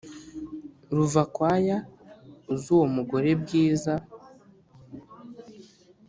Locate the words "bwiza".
3.41-3.93